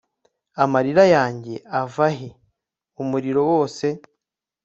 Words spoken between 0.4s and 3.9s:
Amarira yanjye ava he Umuriro wose